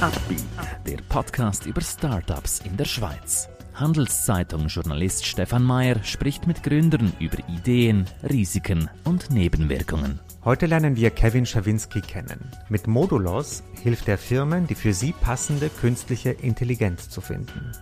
Upbeat, 0.00 0.44
der 0.86 0.98
Podcast 1.08 1.66
über 1.66 1.80
Startups 1.80 2.60
in 2.60 2.76
der 2.76 2.84
Schweiz. 2.84 3.48
Handelszeitung-Journalist 3.74 5.26
Stefan 5.26 5.64
Mayer 5.64 6.04
spricht 6.04 6.46
mit 6.46 6.62
Gründern 6.62 7.12
über 7.18 7.38
Ideen, 7.48 8.06
Risiken 8.22 8.88
und 9.02 9.32
Nebenwirkungen. 9.32 10.20
Heute 10.44 10.66
lernen 10.66 10.94
wir 10.94 11.10
Kevin 11.10 11.44
Schawinski 11.44 12.00
kennen. 12.00 12.38
Mit 12.68 12.86
Modulos 12.86 13.64
hilft 13.82 14.06
er 14.06 14.18
Firmen, 14.18 14.68
die 14.68 14.76
für 14.76 14.92
sie 14.92 15.10
passende 15.10 15.68
künstliche 15.68 16.30
Intelligenz 16.30 17.08
zu 17.08 17.20
finden. 17.20 17.72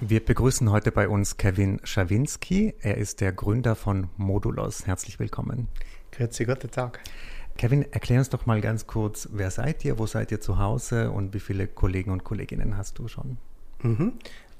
Wir 0.00 0.22
begrüßen 0.24 0.70
heute 0.70 0.92
bei 0.92 1.08
uns 1.08 1.38
Kevin 1.38 1.80
Schawinski. 1.84 2.74
Er 2.80 2.98
ist 2.98 3.22
der 3.22 3.32
Gründer 3.32 3.74
von 3.74 4.08
Modulos. 4.18 4.86
Herzlich 4.86 5.18
willkommen. 5.18 5.68
Grüezi, 6.10 6.44
guten 6.44 6.70
Tag. 6.70 7.00
Kevin, 7.56 7.90
erklär 7.92 8.18
uns 8.18 8.28
doch 8.28 8.44
mal 8.44 8.60
ganz 8.60 8.86
kurz, 8.86 9.28
wer 9.32 9.50
seid 9.50 9.82
ihr, 9.84 9.98
wo 9.98 10.06
seid 10.06 10.30
ihr 10.32 10.40
zu 10.40 10.58
Hause 10.58 11.10
und 11.10 11.34
wie 11.34 11.40
viele 11.40 11.66
Kollegen 11.66 12.10
und 12.10 12.24
Kolleginnen 12.24 12.76
hast 12.76 12.98
du 12.98 13.08
schon? 13.08 13.38
Mhm. 13.82 14.12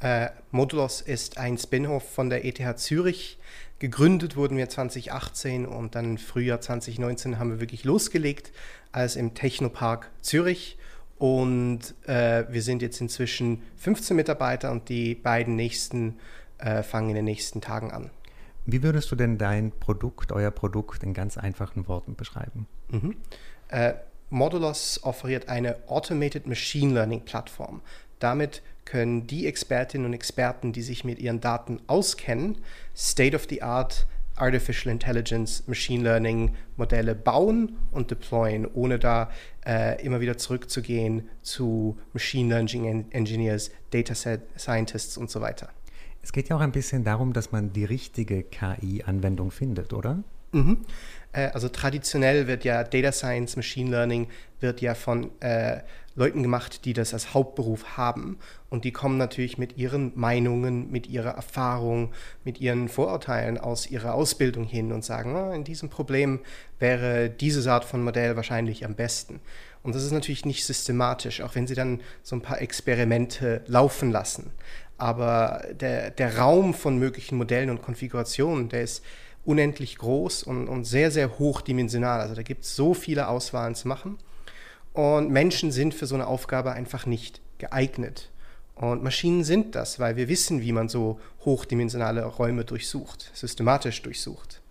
Äh, 0.02 0.30
Modulos 0.51 1.01
ist 1.01 1.38
ein 1.38 1.56
Spin-off 1.56 2.12
von 2.12 2.29
der 2.29 2.45
ETH 2.45 2.79
Zürich. 2.79 3.38
Gegründet 3.79 4.37
wurden 4.37 4.56
wir 4.56 4.69
2018 4.69 5.65
und 5.65 5.95
dann 5.95 6.05
im 6.05 6.19
Frühjahr 6.19 6.61
2019 6.61 7.38
haben 7.38 7.51
wir 7.51 7.61
wirklich 7.61 7.84
losgelegt, 7.84 8.52
als 8.91 9.15
im 9.15 9.34
Technopark 9.34 10.11
Zürich. 10.20 10.77
Und 11.19 11.95
äh, 12.09 12.45
wir 12.51 12.62
sind 12.62 12.83
jetzt 12.83 13.01
inzwischen 13.01 13.62
15 13.77 14.16
Mitarbeiter 14.16 14.73
und 14.73 14.88
die 14.88 15.15
beiden 15.15 15.55
nächsten 15.55 16.19
äh, 16.59 16.83
fangen 16.83 17.11
in 17.11 17.14
den 17.14 17.25
nächsten 17.25 17.61
Tagen 17.61 17.92
an. 17.92 18.11
Wie 18.66 18.83
würdest 18.83 19.11
du 19.12 19.16
denn 19.16 19.39
dein 19.39 19.70
Produkt, 19.70 20.33
euer 20.33 20.50
Produkt 20.50 21.05
in 21.05 21.14
ganz 21.14 21.39
einfachen 21.39 21.87
Worten 21.87 22.16
beschreiben? 22.16 22.66
Mhm. 22.89 23.16
Äh, 23.69 23.94
Modulos 24.31 25.00
offeriert 25.05 25.48
eine 25.48 25.77
Automated 25.87 26.48
Machine 26.48 26.94
Learning 26.94 27.20
Plattform. 27.25 27.83
Damit 28.19 28.62
können 28.84 29.27
die 29.27 29.47
Expertinnen 29.47 30.06
und 30.06 30.12
Experten, 30.12 30.72
die 30.72 30.83
sich 30.83 31.05
mit 31.05 31.19
ihren 31.19 31.41
Daten 31.41 31.80
auskennen, 31.86 32.58
State-of-the-Art 32.94 34.06
Artificial 34.36 34.92
Intelligence, 34.92 35.64
Machine 35.66 36.02
Learning 36.02 36.55
Modelle 36.77 37.14
bauen 37.14 37.77
und 37.91 38.10
deployen, 38.10 38.66
ohne 38.66 38.98
da 38.98 39.30
äh, 39.66 40.03
immer 40.05 40.20
wieder 40.20 40.38
zurückzugehen 40.38 41.28
zu 41.42 41.98
Machine 42.12 42.48
Learning 42.48 43.06
Engineers, 43.10 43.70
Data 43.91 44.14
Scientists 44.14 45.16
und 45.16 45.30
so 45.30 45.41
weiter. 45.41 45.69
Es 46.22 46.33
geht 46.33 46.48
ja 46.48 46.56
auch 46.56 46.60
ein 46.60 46.72
bisschen 46.72 47.05
darum, 47.05 47.33
dass 47.33 47.53
man 47.53 47.72
die 47.72 47.84
richtige 47.84 48.42
KI-Anwendung 48.44 49.50
findet, 49.50 49.92
oder? 49.92 50.22
Mhm. 50.53 50.78
Äh, 51.33 51.48
also 51.48 51.69
traditionell 51.69 52.47
wird 52.47 52.64
ja 52.64 52.84
Data 52.84 53.12
Science, 53.12 53.56
Machine 53.56 53.91
Learning 53.91 54.28
wird 54.60 54.80
ja 54.80 54.94
von 54.94 55.30
äh, 55.41 55.80
Leuten 56.14 56.42
gemacht, 56.42 56.84
die 56.84 56.92
das 56.92 57.14
als 57.14 57.34
Hauptberuf 57.34 57.96
haben. 57.96 58.38
Und 58.68 58.84
die 58.84 58.92
kommen 58.92 59.16
natürlich 59.16 59.58
mit 59.58 59.78
ihren 59.78 60.12
Meinungen, 60.14 60.91
mit 60.91 61.06
ihrer 61.06 61.30
Erfahrung, 61.30 62.12
mit 62.44 62.60
ihren 62.60 62.88
Vorurteilen 62.88 63.58
aus 63.58 63.91
ihrer 63.91 64.14
Ausbildung 64.14 64.64
hin 64.64 64.92
und 64.92 65.04
sagen, 65.04 65.36
oh, 65.36 65.52
in 65.52 65.64
diesem 65.64 65.88
Problem 65.88 66.41
wäre 66.78 67.30
diese 67.30 67.70
Art 67.70 67.84
von 67.84 68.02
Modell 68.02 68.36
wahrscheinlich 68.36 68.84
am 68.84 68.94
besten. 68.94 69.41
Und 69.82 69.94
das 69.94 70.04
ist 70.04 70.12
natürlich 70.12 70.44
nicht 70.44 70.64
systematisch, 70.64 71.41
auch 71.41 71.54
wenn 71.54 71.66
sie 71.66 71.74
dann 71.74 72.00
so 72.22 72.36
ein 72.36 72.42
paar 72.42 72.60
Experimente 72.60 73.62
laufen 73.66 74.12
lassen. 74.12 74.50
Aber 74.98 75.66
der, 75.72 76.10
der 76.10 76.38
Raum 76.38 76.74
von 76.74 76.98
möglichen 76.98 77.36
Modellen 77.36 77.70
und 77.70 77.82
Konfigurationen, 77.82 78.69
der 78.69 78.82
ist 78.82 79.02
unendlich 79.44 79.98
groß 79.98 80.44
und, 80.44 80.69
und 80.69 80.84
sehr, 80.84 81.10
sehr 81.10 81.38
hochdimensional. 81.38 82.20
Also 82.20 82.34
da 82.34 82.42
gibt 82.42 82.64
es 82.64 82.76
so 82.76 82.94
viele 82.94 83.28
Auswahlen 83.28 83.75
zu 83.75 83.88
machen. 83.88 84.19
Und 84.92 85.30
Menschen 85.30 85.72
sind 85.72 85.94
für 85.94 86.06
so 86.06 86.14
eine 86.14 86.26
Aufgabe 86.26 86.72
einfach 86.72 87.06
nicht 87.06 87.41
geeignet. 87.58 88.30
Und 88.75 89.03
Maschinen 89.03 89.44
sind 89.44 89.75
das, 89.75 90.00
weil 90.00 90.16
wir 90.16 90.28
wissen, 90.28 90.62
wie 90.62 90.72
man 90.72 90.88
so 90.88 91.20
hochdimensionale 91.44 92.25
Räume 92.25 92.64
durchsucht, 92.64 93.31
systematisch 93.34 94.02
durchsucht. 94.02 94.62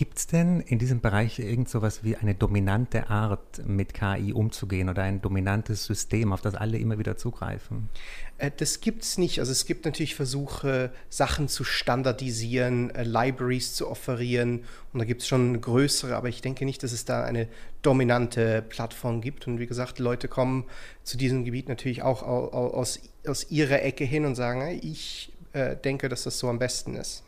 Gibt 0.00 0.16
es 0.16 0.26
denn 0.26 0.62
in 0.62 0.78
diesem 0.78 1.02
Bereich 1.02 1.38
irgend 1.38 1.68
so 1.68 1.76
etwas 1.76 2.02
wie 2.02 2.16
eine 2.16 2.34
dominante 2.34 3.10
Art, 3.10 3.60
mit 3.66 3.92
KI 3.92 4.32
umzugehen 4.32 4.88
oder 4.88 5.02
ein 5.02 5.20
dominantes 5.20 5.84
System, 5.84 6.32
auf 6.32 6.40
das 6.40 6.54
alle 6.54 6.78
immer 6.78 6.98
wieder 6.98 7.18
zugreifen? 7.18 7.90
Äh, 8.38 8.50
das 8.56 8.80
gibt 8.80 9.02
es 9.02 9.18
nicht. 9.18 9.40
Also 9.40 9.52
es 9.52 9.66
gibt 9.66 9.84
natürlich 9.84 10.14
Versuche, 10.14 10.90
Sachen 11.10 11.48
zu 11.48 11.64
standardisieren, 11.64 12.88
äh, 12.94 13.02
Libraries 13.02 13.74
zu 13.74 13.90
offerieren 13.90 14.64
und 14.94 15.00
da 15.00 15.04
gibt 15.04 15.20
es 15.20 15.28
schon 15.28 15.60
größere, 15.60 16.16
aber 16.16 16.30
ich 16.30 16.40
denke 16.40 16.64
nicht, 16.64 16.82
dass 16.82 16.92
es 16.92 17.04
da 17.04 17.22
eine 17.22 17.46
dominante 17.82 18.62
Plattform 18.66 19.20
gibt. 19.20 19.46
Und 19.48 19.58
wie 19.58 19.66
gesagt, 19.66 19.98
Leute 19.98 20.28
kommen 20.28 20.64
zu 21.04 21.18
diesem 21.18 21.44
Gebiet 21.44 21.68
natürlich 21.68 22.00
auch 22.00 22.22
aus, 22.22 23.00
aus 23.26 23.50
ihrer 23.50 23.82
Ecke 23.82 24.04
hin 24.04 24.24
und 24.24 24.34
sagen, 24.34 24.80
ich 24.80 25.30
äh, 25.52 25.76
denke, 25.76 26.08
dass 26.08 26.22
das 26.22 26.38
so 26.38 26.48
am 26.48 26.58
besten 26.58 26.94
ist. 26.94 27.22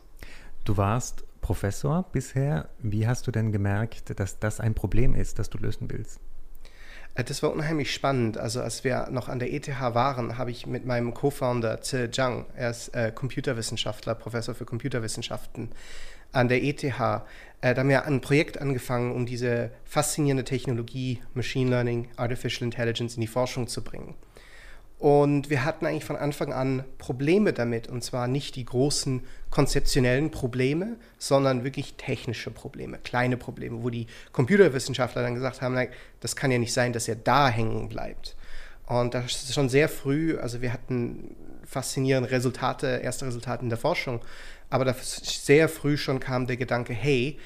Du 0.65 0.75
warst 0.75 1.23
Professor 1.43 2.03
bisher. 2.11 2.69
Wie 2.79 3.05
hast 3.05 3.27
du 3.27 3.31
denn 3.31 3.51
gemerkt, 3.51 4.19
dass 4.19 4.39
das 4.39 4.59
ein 4.59 4.73
Problem 4.73 5.13
ist, 5.13 5.37
das 5.37 5.51
du 5.51 5.59
lösen 5.59 5.91
willst? 5.91 6.19
Äh, 7.15 7.23
das 7.23 7.43
war 7.43 7.51
unheimlich 7.51 7.93
spannend. 7.93 8.37
Also 8.37 8.61
als 8.61 8.83
wir 8.83 9.09
noch 9.11 9.29
an 9.29 9.39
der 9.39 9.53
ETH 9.53 9.67
waren, 9.67 10.37
habe 10.37 10.51
ich 10.51 10.65
mit 10.65 10.85
meinem 10.85 11.13
Co-Founder 11.13 11.81
Zi 11.81 12.09
Zhang, 12.09 12.45
er 12.55 12.71
ist 12.71 12.95
äh, 12.95 13.11
Computerwissenschaftler, 13.13 14.15
Professor 14.15 14.55
für 14.55 14.65
Computerwissenschaften 14.65 15.69
an 16.31 16.47
der 16.47 16.63
ETH, 16.63 16.83
äh, 16.83 17.73
da 17.73 17.77
haben 17.77 17.89
wir 17.89 18.05
ein 18.05 18.21
Projekt 18.21 18.59
angefangen, 18.59 19.11
um 19.13 19.25
diese 19.25 19.69
faszinierende 19.85 20.43
Technologie 20.43 21.21
Machine 21.33 21.69
Learning, 21.69 22.09
Artificial 22.17 22.63
Intelligence 22.63 23.15
in 23.15 23.21
die 23.21 23.27
Forschung 23.27 23.67
zu 23.67 23.83
bringen. 23.83 24.15
Und 24.99 25.49
wir 25.49 25.65
hatten 25.65 25.85
eigentlich 25.85 26.05
von 26.05 26.15
Anfang 26.15 26.53
an 26.53 26.85
Probleme 26.97 27.51
damit, 27.51 27.89
und 27.89 28.03
zwar 28.03 28.27
nicht 28.27 28.55
die 28.55 28.63
großen 28.63 29.21
konzeptionellen 29.49 30.31
Probleme, 30.31 30.95
sondern 31.17 31.65
wirklich 31.65 31.95
technische 31.95 32.51
Probleme, 32.51 32.99
kleine 32.99 33.35
Probleme, 33.35 33.83
wo 33.83 33.89
die 33.89 34.07
Computerwissenschaftler 34.31 35.21
dann 35.21 35.35
gesagt 35.35 35.61
haben, 35.61 35.77
das 36.21 36.35
kann 36.35 36.51
ja 36.51 36.57
nicht 36.57 36.73
sein, 36.73 36.93
dass 36.93 37.07
er 37.07 37.15
da 37.15 37.49
hängen 37.49 37.89
bleibt. 37.89 38.35
Und 38.85 39.13
das 39.13 39.43
ist 39.43 39.53
schon 39.53 39.69
sehr 39.69 39.89
früh, 39.89 40.37
also 40.37 40.61
wir 40.61 40.71
hatten 40.71 41.35
faszinierende 41.65 42.31
Resultate, 42.31 43.01
erste 43.03 43.25
Resultate 43.25 43.63
in 43.63 43.69
der 43.69 43.77
Forschung, 43.77 44.21
aber 44.69 44.85
da 44.85 44.95
sehr 45.01 45.69
früh 45.69 45.97
schon 45.97 46.19
kam 46.19 46.47
der 46.47 46.57
Gedanke, 46.57 46.93
hey, 46.93 47.37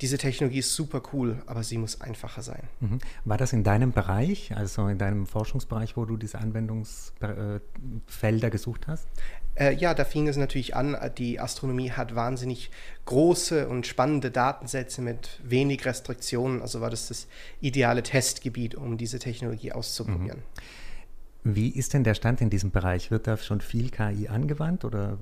diese 0.00 0.16
Technologie 0.16 0.58
ist 0.58 0.74
super 0.74 1.02
cool, 1.12 1.42
aber 1.46 1.64
sie 1.64 1.76
muss 1.76 2.00
einfacher 2.00 2.42
sein. 2.42 2.62
Mhm. 2.80 2.98
War 3.24 3.36
das 3.36 3.52
in 3.52 3.64
deinem 3.64 3.90
Bereich, 3.92 4.56
also 4.56 4.86
in 4.86 4.98
deinem 4.98 5.26
Forschungsbereich, 5.26 5.96
wo 5.96 6.04
du 6.04 6.16
diese 6.16 6.38
Anwendungsfelder 6.38 8.50
gesucht 8.50 8.86
hast? 8.86 9.08
Äh, 9.56 9.74
ja, 9.74 9.94
da 9.94 10.04
fing 10.04 10.28
es 10.28 10.36
natürlich 10.36 10.76
an. 10.76 10.96
Die 11.18 11.40
Astronomie 11.40 11.90
hat 11.90 12.14
wahnsinnig 12.14 12.70
große 13.06 13.68
und 13.68 13.88
spannende 13.88 14.30
Datensätze 14.30 15.02
mit 15.02 15.40
wenig 15.42 15.84
Restriktionen. 15.84 16.62
Also 16.62 16.80
war 16.80 16.90
das 16.90 17.08
das 17.08 17.26
ideale 17.60 18.04
Testgebiet, 18.04 18.76
um 18.76 18.98
diese 18.98 19.18
Technologie 19.18 19.72
auszuprobieren. 19.72 20.38
Mhm. 20.38 21.54
Wie 21.56 21.70
ist 21.70 21.94
denn 21.94 22.04
der 22.04 22.14
Stand 22.14 22.40
in 22.40 22.50
diesem 22.50 22.70
Bereich? 22.70 23.10
Wird 23.10 23.26
da 23.26 23.36
schon 23.36 23.60
viel 23.60 23.90
KI 23.90 24.28
angewandt 24.28 24.84
oder 24.84 25.18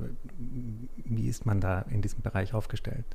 wie 1.05 1.29
ist 1.29 1.47
man 1.47 1.61
da 1.61 1.87
in 1.89 2.03
diesem 2.03 2.21
Bereich 2.21 2.53
aufgestellt? 2.53 3.07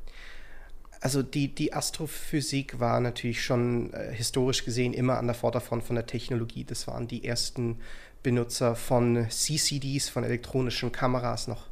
Also 1.02 1.24
die, 1.24 1.54
die 1.54 1.74
Astrophysik 1.74 2.80
war 2.80 3.00
natürlich 3.00 3.44
schon 3.44 3.92
äh, 3.92 4.14
historisch 4.14 4.64
gesehen 4.64 4.94
immer 4.94 5.18
an 5.18 5.26
der 5.26 5.34
Vorderfront 5.34 5.84
von 5.84 5.96
der 5.96 6.06
Technologie. 6.06 6.64
Das 6.64 6.88
waren 6.88 7.08
die 7.08 7.26
ersten 7.26 7.80
Benutzer 8.22 8.76
von 8.76 9.28
CCDs, 9.28 10.09
von 10.09 10.24
elektronischen 10.24 10.92
Kameras, 10.92 11.48
noch 11.48 11.66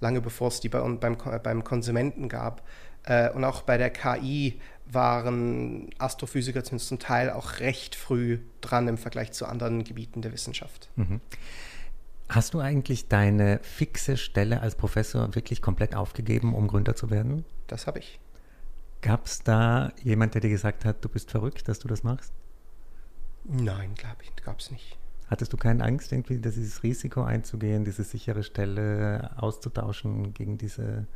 lange 0.00 0.20
bevor 0.20 0.48
es 0.48 0.60
die 0.60 0.68
bei, 0.68 0.80
beim, 0.80 1.16
beim 1.16 1.64
Konsumenten 1.64 2.28
gab. 2.28 2.62
Äh, 3.04 3.30
und 3.30 3.44
auch 3.44 3.62
bei 3.62 3.78
der 3.78 3.88
KI 3.88 4.60
waren 4.84 5.88
Astrophysiker 5.96 6.62
zum 6.62 6.98
Teil 6.98 7.30
auch 7.30 7.60
recht 7.60 7.94
früh 7.94 8.38
dran 8.60 8.86
im 8.86 8.98
Vergleich 8.98 9.32
zu 9.32 9.46
anderen 9.46 9.82
Gebieten 9.84 10.20
der 10.20 10.32
Wissenschaft. 10.34 10.90
Mhm. 10.96 11.22
Hast 12.28 12.52
du 12.52 12.60
eigentlich 12.60 13.08
deine 13.08 13.60
fixe 13.62 14.18
Stelle 14.18 14.60
als 14.60 14.74
Professor 14.74 15.34
wirklich 15.34 15.62
komplett 15.62 15.94
aufgegeben, 15.94 16.54
um 16.54 16.68
Gründer 16.68 16.94
zu 16.94 17.08
werden? 17.08 17.46
Das 17.66 17.86
habe 17.86 17.98
ich. 17.98 18.20
Gab 19.04 19.26
es 19.26 19.42
da 19.42 19.92
jemand, 20.02 20.32
der 20.32 20.40
dir 20.40 20.48
gesagt 20.48 20.86
hat, 20.86 21.04
du 21.04 21.10
bist 21.10 21.30
verrückt, 21.30 21.68
dass 21.68 21.78
du 21.78 21.88
das 21.88 22.04
machst? 22.04 22.32
Nein, 23.44 23.92
glaube 23.96 24.22
ich, 24.22 24.34
gab 24.42 24.60
es 24.60 24.70
nicht. 24.70 24.96
Hattest 25.28 25.52
du 25.52 25.58
keine 25.58 25.84
Angst, 25.84 26.10
irgendwie 26.10 26.38
dieses 26.38 26.82
Risiko 26.82 27.22
einzugehen, 27.22 27.84
diese 27.84 28.02
sichere 28.02 28.42
Stelle 28.42 29.30
auszutauschen 29.36 30.32
gegen 30.32 30.56
diese 30.56 31.06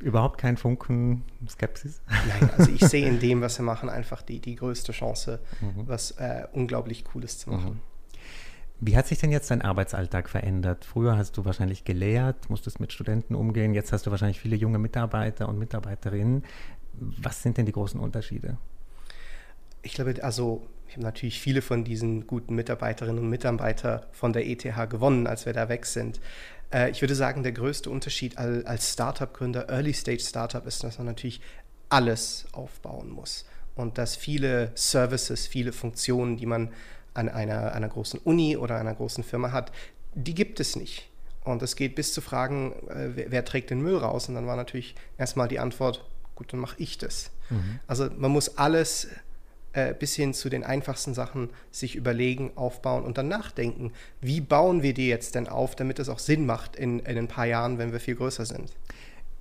überhaupt 0.00 0.38
keinen 0.38 0.56
Funken 0.56 1.22
Skepsis? 1.48 2.00
Nein, 2.08 2.50
also 2.58 2.72
ich 2.72 2.80
sehe 2.80 3.06
in 3.06 3.20
dem, 3.20 3.40
was 3.40 3.56
wir 3.56 3.64
machen, 3.64 3.88
einfach 3.88 4.22
die, 4.22 4.40
die 4.40 4.56
größte 4.56 4.90
Chance, 4.90 5.38
mhm. 5.60 5.86
was 5.86 6.10
äh, 6.18 6.48
unglaublich 6.54 7.04
Cooles 7.04 7.38
zu 7.38 7.50
machen. 7.50 7.74
Mhm. 7.74 7.93
Wie 8.86 8.98
hat 8.98 9.06
sich 9.06 9.18
denn 9.18 9.32
jetzt 9.32 9.50
dein 9.50 9.62
Arbeitsalltag 9.62 10.28
verändert? 10.28 10.84
Früher 10.84 11.16
hast 11.16 11.38
du 11.38 11.46
wahrscheinlich 11.46 11.84
gelehrt, 11.84 12.50
musstest 12.50 12.80
mit 12.80 12.92
Studenten 12.92 13.34
umgehen, 13.34 13.72
jetzt 13.72 13.92
hast 13.92 14.04
du 14.04 14.10
wahrscheinlich 14.10 14.40
viele 14.40 14.56
junge 14.56 14.78
Mitarbeiter 14.78 15.48
und 15.48 15.58
Mitarbeiterinnen. 15.58 16.44
Was 16.92 17.42
sind 17.42 17.56
denn 17.56 17.64
die 17.64 17.72
großen 17.72 17.98
Unterschiede? 17.98 18.58
Ich 19.80 19.94
glaube, 19.94 20.22
also 20.22 20.66
ich 20.86 20.96
habe 20.96 21.04
natürlich 21.04 21.40
viele 21.40 21.62
von 21.62 21.84
diesen 21.84 22.26
guten 22.26 22.54
Mitarbeiterinnen 22.54 23.24
und 23.24 23.30
Mitarbeitern 23.30 24.02
von 24.12 24.34
der 24.34 24.46
ETH 24.46 24.64
gewonnen, 24.90 25.26
als 25.26 25.46
wir 25.46 25.54
da 25.54 25.70
weg 25.70 25.86
sind. 25.86 26.20
Äh, 26.70 26.90
ich 26.90 27.00
würde 27.00 27.14
sagen, 27.14 27.42
der 27.42 27.52
größte 27.52 27.88
Unterschied 27.88 28.36
als 28.36 28.92
Startup-Gründer, 28.92 29.70
Early-Stage-Startup, 29.70 30.66
ist, 30.66 30.84
dass 30.84 30.98
man 30.98 31.06
natürlich 31.06 31.40
alles 31.88 32.44
aufbauen 32.52 33.08
muss 33.08 33.46
und 33.76 33.96
dass 33.96 34.14
viele 34.14 34.72
Services, 34.74 35.46
viele 35.46 35.72
Funktionen, 35.72 36.36
die 36.36 36.46
man 36.46 36.68
an 37.14 37.28
einer, 37.28 37.72
einer 37.72 37.88
großen 37.88 38.20
Uni 38.20 38.56
oder 38.56 38.76
einer 38.76 38.94
großen 38.94 39.24
Firma 39.24 39.52
hat, 39.52 39.72
die 40.14 40.34
gibt 40.34 40.60
es 40.60 40.76
nicht. 40.76 41.08
Und 41.44 41.62
es 41.62 41.76
geht 41.76 41.94
bis 41.94 42.12
zu 42.12 42.20
Fragen, 42.20 42.72
äh, 42.88 43.10
wer, 43.14 43.30
wer, 43.30 43.44
trägt 43.44 43.70
den 43.70 43.82
Müll 43.82 43.96
raus? 43.96 44.28
Und 44.28 44.34
dann 44.34 44.46
war 44.46 44.56
natürlich 44.56 44.94
erstmal 45.18 45.48
die 45.48 45.58
Antwort, 45.58 46.04
gut, 46.34 46.52
dann 46.52 46.60
mache 46.60 46.76
ich 46.78 46.98
das. 46.98 47.30
Mhm. 47.50 47.80
Also 47.86 48.08
man 48.16 48.30
muss 48.30 48.56
alles 48.56 49.08
äh, 49.74 49.92
bis 49.92 50.14
hin 50.14 50.32
zu 50.32 50.48
den 50.48 50.64
einfachsten 50.64 51.14
Sachen 51.14 51.50
sich 51.70 51.96
überlegen, 51.96 52.52
aufbauen 52.54 53.04
und 53.04 53.18
dann 53.18 53.28
nachdenken, 53.28 53.92
wie 54.20 54.40
bauen 54.40 54.82
wir 54.82 54.94
die 54.94 55.08
jetzt 55.08 55.34
denn 55.34 55.48
auf, 55.48 55.76
damit 55.76 55.98
es 55.98 56.08
auch 56.08 56.18
Sinn 56.18 56.46
macht 56.46 56.76
in, 56.76 57.00
in 57.00 57.18
ein 57.18 57.28
paar 57.28 57.46
Jahren, 57.46 57.78
wenn 57.78 57.92
wir 57.92 58.00
viel 58.00 58.14
größer 58.14 58.46
sind. 58.46 58.72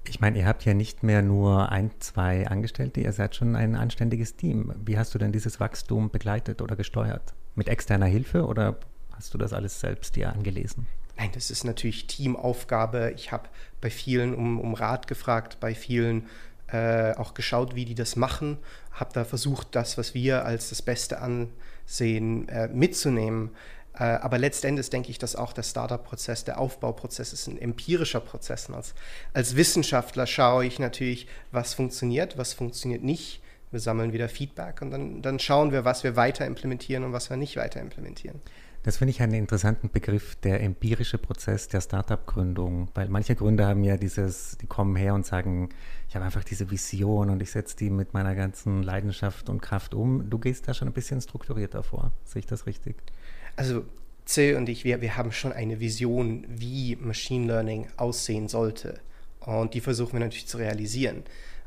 Ich 0.10 0.20
meine, 0.20 0.40
ihr 0.40 0.46
habt 0.46 0.66
ja 0.66 0.74
nicht 0.74 1.04
mehr 1.04 1.22
nur 1.22 1.72
ein, 1.72 1.92
zwei 2.00 2.48
Angestellte, 2.48 3.00
ihr 3.00 3.14
seid 3.14 3.36
schon 3.36 3.56
ein 3.56 3.76
anständiges 3.76 4.36
Team. 4.36 4.74
Wie 4.84 4.98
hast 4.98 5.16
du 5.16 5.20
denn 5.20 5.32
dieses 5.32 5.62
Wachstum 5.62 6.10
begleitet 6.10 6.62
oder 6.62 6.76
gesteuert? 6.76 7.34
Mit 7.56 7.68
externer 7.68 8.08
Hilfe 8.08 8.46
oder 8.46 8.78
hast 9.12 9.34
du 9.34 9.38
das 9.38 9.54
alles 9.54 9.80
selbst 9.80 10.16
dir 10.16 10.32
angelesen? 10.32 10.88
Nein, 11.18 11.30
das 11.34 11.52
ist 11.52 11.64
natürlich 11.64 12.08
Teamaufgabe. 12.08 13.14
Ich 13.16 13.32
habe 13.32 13.48
bei 13.82 13.90
vielen 13.90 14.34
um, 14.34 14.60
um 14.60 14.74
Rat 14.74 15.08
gefragt, 15.08 15.60
bei 15.60 15.76
vielen 15.76 16.28
äh, 16.74 17.14
auch 17.14 17.36
geschaut, 17.36 17.76
wie 17.76 17.86
die 17.86 17.94
das 17.94 18.16
machen, 18.16 18.58
habe 18.92 19.12
da 19.14 19.26
versucht, 19.26 19.68
das, 19.76 19.98
was 19.98 20.16
wir 20.16 20.44
als 20.44 20.70
das 20.70 20.82
Beste 20.82 21.20
ansehen, 21.20 22.50
äh, 22.50 22.68
mitzunehmen. 22.70 23.52
Äh, 23.94 24.06
aber 24.06 24.40
letztendlich 24.40 24.90
denke 24.90 25.12
ich, 25.12 25.20
dass 25.20 25.36
auch 25.36 25.54
der 25.54 25.62
Startup-Prozess, 25.62 26.46
der 26.46 26.60
Aufbauprozess 26.60 27.32
ist 27.32 27.46
ein 27.46 27.60
empirischer 27.60 28.22
Prozess. 28.22 28.72
als, 28.72 28.96
als 29.34 29.56
Wissenschaftler 29.56 30.26
schaue 30.26 30.66
ich 30.66 30.80
natürlich, 30.80 31.28
was 31.52 31.76
funktioniert, 31.76 32.40
was 32.40 32.54
funktioniert 32.54 33.04
nicht. 33.04 33.43
Wir 33.74 33.80
sammeln 33.80 34.14
wieder 34.14 34.30
Feedback 34.30 34.82
und 34.82 34.92
dann, 34.92 35.22
dann 35.22 35.40
schauen 35.40 35.72
wir, 35.72 35.84
was 35.84 36.04
wir 36.04 36.16
weiter 36.16 36.46
implementieren 36.46 37.04
und 37.04 37.12
was 37.12 37.30
wir 37.30 37.38
nicht 37.38 37.58
weiter 37.58 37.82
implementieren. 37.82 38.40
Das 38.84 38.98
finde 38.98 39.12
ich 39.12 39.22
einen 39.22 39.34
interessanten 39.34 39.90
Begriff, 39.90 40.36
der 40.36 40.62
empirische 40.62 41.18
Prozess 41.18 41.70
der 41.70 41.80
Startup-Gründung, 41.80 42.90
weil 42.94 43.08
manche 43.08 43.34
Gründer 43.34 43.68
haben 43.68 43.86
ja 43.86 43.96
dieses, 43.96 44.58
die 44.58 44.68
kommen 44.68 44.98
her 44.98 45.14
und 45.14 45.26
sagen, 45.26 45.70
ich 46.10 46.16
habe 46.16 46.26
einfach 46.26 46.44
diese 46.44 46.70
Vision 46.70 47.30
und 47.30 47.42
ich 47.42 47.52
setze 47.52 47.78
die 47.78 47.90
mit 47.90 48.14
meiner 48.14 48.36
ganzen 48.36 48.84
Leidenschaft 48.84 49.50
und 49.50 49.62
Kraft 49.62 49.94
um. 49.94 50.30
Du 50.30 50.38
gehst 50.38 50.68
da 50.68 50.74
schon 50.74 50.90
ein 50.90 50.94
bisschen 50.94 51.22
strukturierter 51.22 51.82
vor. 51.82 52.12
Sehe 52.26 52.42
ich 52.42 52.46
das 52.46 52.66
richtig? 52.66 52.98
Also 53.56 53.86
Zil 54.26 54.58
und 54.58 54.68
ich, 54.68 54.84
wir, 54.84 55.02
wir 55.02 55.16
haben 55.16 55.32
schon 55.32 55.54
eine 55.54 55.80
Vision, 55.80 56.46
wie 56.50 56.98
Machine 56.98 57.48
Learning 57.48 57.88
aussehen 57.96 58.50
sollte. 58.50 59.00
Und 59.40 59.74
die 59.74 59.82
versuchen 59.82 60.14
wir 60.14 60.20
natürlich 60.20 60.48
zu 60.48 60.58
realisieren. 60.58 61.24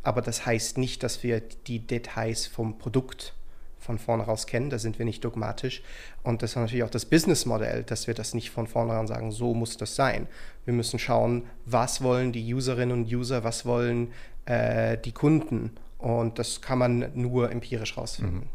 Aber 0.07 0.23
das 0.23 0.47
heißt 0.47 0.79
nicht, 0.79 1.03
dass 1.03 1.25
wir 1.25 1.43
die 1.67 1.81
Details 1.81 2.47
vom 2.47 2.79
Produkt 2.79 3.35
von 3.81 3.99
vornherein 3.99 4.37
kennen, 4.47 4.71
da 4.71 4.79
sind 4.79 5.01
wir 5.01 5.05
nicht 5.05 5.25
dogmatisch. 5.25 5.83
Und 6.23 6.43
das 6.43 6.51
ist 6.51 6.57
natürlich 6.57 6.85
auch 6.85 6.91
das 6.91 7.07
Businessmodell, 7.07 7.83
dass 7.83 8.07
wir 8.07 8.15
das 8.15 8.33
nicht 8.33 8.51
von 8.51 8.69
vornherein 8.69 9.09
sagen, 9.09 9.33
so 9.33 9.53
muss 9.53 9.77
das 9.77 9.97
sein. 9.97 10.29
Wir 10.65 10.75
müssen 10.75 11.01
schauen, 11.01 11.43
was 11.65 12.03
wollen 12.03 12.31
die 12.31 12.55
Userinnen 12.55 12.97
und 12.97 13.13
User, 13.13 13.43
was 13.43 13.67
wollen 13.67 14.13
äh, 14.45 14.97
die 14.97 15.11
Kunden. 15.11 15.73
Und 15.99 16.39
das 16.39 16.61
kann 16.61 16.79
man 16.79 17.11
nur 17.15 17.51
empirisch 17.51 17.97
rausfinden. 17.97 18.37
Mhm. 18.39 18.49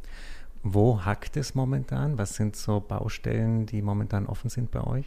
Wo 0.64 1.04
hackt 1.04 1.36
es 1.36 1.54
momentan? 1.54 2.18
Was 2.18 2.36
sind 2.36 2.56
so 2.56 2.80
Baustellen, 2.80 3.66
die 3.66 3.82
momentan 3.82 4.26
offen 4.26 4.50
sind 4.50 4.72
bei 4.72 4.82
euch? 4.82 5.06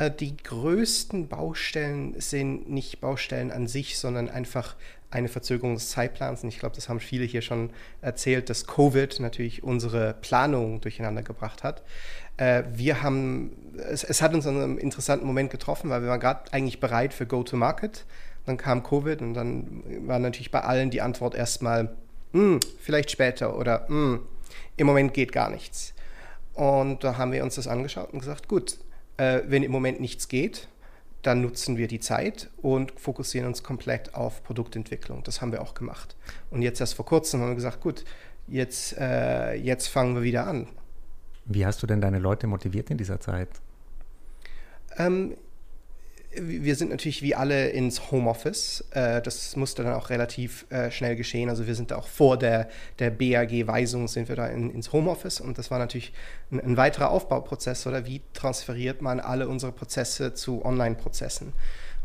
Äh, 0.00 0.10
die 0.10 0.36
größten 0.36 1.28
Baustellen 1.28 2.18
sind 2.18 2.70
nicht 2.70 3.00
Baustellen 3.00 3.52
an 3.52 3.68
sich, 3.68 3.98
sondern 3.98 4.28
einfach 4.28 4.74
eine 5.10 5.28
Verzögerung 5.28 5.74
des 5.74 5.90
Zeitplans. 5.90 6.42
Und 6.42 6.48
ich 6.48 6.58
glaube, 6.58 6.74
das 6.74 6.88
haben 6.88 7.00
viele 7.00 7.24
hier 7.24 7.42
schon 7.42 7.70
erzählt, 8.00 8.48
dass 8.48 8.66
Covid 8.66 9.20
natürlich 9.20 9.62
unsere 9.62 10.14
Planung 10.14 10.80
durcheinander 10.80 11.22
gebracht 11.22 11.62
hat. 11.62 11.82
Äh, 12.38 12.62
wir 12.72 13.02
haben, 13.02 13.52
es, 13.76 14.02
es, 14.02 14.22
hat 14.22 14.32
uns 14.32 14.46
an 14.46 14.56
einem 14.56 14.78
interessanten 14.78 15.26
Moment 15.26 15.50
getroffen, 15.50 15.90
weil 15.90 16.02
wir 16.02 16.08
waren 16.08 16.20
gerade 16.20 16.50
eigentlich 16.52 16.80
bereit 16.80 17.12
für 17.12 17.26
Go-to-Market. 17.26 18.06
Dann 18.46 18.56
kam 18.56 18.82
Covid 18.82 19.20
und 19.20 19.34
dann 19.34 19.82
war 20.06 20.18
natürlich 20.18 20.50
bei 20.50 20.62
allen 20.62 20.90
die 20.90 21.02
Antwort 21.02 21.34
erstmal, 21.34 21.94
hm, 22.32 22.60
vielleicht 22.80 23.10
später 23.10 23.58
oder 23.58 23.86
hm, 23.88 24.20
im 24.78 24.86
Moment 24.86 25.12
geht 25.12 25.32
gar 25.32 25.50
nichts. 25.50 25.92
Und 26.54 27.04
da 27.04 27.18
haben 27.18 27.32
wir 27.32 27.42
uns 27.42 27.56
das 27.56 27.66
angeschaut 27.66 28.12
und 28.12 28.20
gesagt, 28.20 28.48
gut, 28.48 28.78
äh, 29.20 29.42
wenn 29.46 29.62
im 29.62 29.70
Moment 29.70 30.00
nichts 30.00 30.28
geht, 30.28 30.68
dann 31.22 31.42
nutzen 31.42 31.76
wir 31.76 31.86
die 31.86 32.00
Zeit 32.00 32.48
und 32.62 32.98
fokussieren 32.98 33.46
uns 33.46 33.62
komplett 33.62 34.14
auf 34.14 34.42
Produktentwicklung. 34.42 35.22
Das 35.24 35.42
haben 35.42 35.52
wir 35.52 35.60
auch 35.60 35.74
gemacht. 35.74 36.16
Und 36.50 36.62
jetzt 36.62 36.80
erst 36.80 36.94
vor 36.94 37.04
kurzem 37.04 37.42
haben 37.42 37.50
wir 37.50 37.54
gesagt, 37.56 37.82
gut, 37.82 38.04
jetzt, 38.48 38.96
äh, 38.96 39.54
jetzt 39.54 39.88
fangen 39.88 40.14
wir 40.14 40.22
wieder 40.22 40.46
an. 40.46 40.66
Wie 41.44 41.66
hast 41.66 41.82
du 41.82 41.86
denn 41.86 42.00
deine 42.00 42.18
Leute 42.18 42.46
motiviert 42.46 42.90
in 42.90 42.96
dieser 42.96 43.20
Zeit? 43.20 43.48
Ähm, 44.96 45.36
wir 46.32 46.76
sind 46.76 46.90
natürlich 46.90 47.22
wie 47.22 47.34
alle 47.34 47.70
ins 47.70 48.10
Homeoffice. 48.10 48.84
Äh, 48.92 49.20
das 49.20 49.56
musste 49.56 49.82
dann 49.82 49.94
auch 49.94 50.10
relativ 50.10 50.66
äh, 50.70 50.90
schnell 50.90 51.16
geschehen. 51.16 51.48
Also 51.48 51.66
wir 51.66 51.74
sind 51.74 51.92
auch 51.92 52.06
vor 52.06 52.38
der, 52.38 52.68
der 52.98 53.10
BAG-Weisung 53.10 54.06
sind 54.06 54.28
wir 54.28 54.36
da 54.36 54.46
in, 54.46 54.70
ins 54.70 54.92
Homeoffice 54.92 55.40
und 55.40 55.58
das 55.58 55.70
war 55.70 55.78
natürlich 55.78 56.12
ein, 56.52 56.60
ein, 56.60 56.76
weiterer 56.76 57.10
Aufbauprozess 57.10 57.86
oder 57.86 58.06
wie 58.06 58.22
transferiert 58.32 59.02
man 59.02 59.18
alle 59.18 59.48
unsere 59.48 59.72
Prozesse 59.72 60.34
zu 60.34 60.64
Online-Prozessen. 60.64 61.52